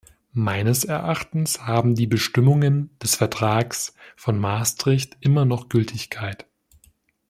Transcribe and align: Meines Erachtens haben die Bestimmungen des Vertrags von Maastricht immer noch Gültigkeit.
Meines 0.33 0.83
Erachtens 0.83 1.67
haben 1.67 1.93
die 1.93 2.07
Bestimmungen 2.07 2.89
des 3.03 3.13
Vertrags 3.13 3.93
von 4.15 4.35
Maastricht 4.39 5.15
immer 5.19 5.45
noch 5.45 5.69
Gültigkeit. 5.69 6.47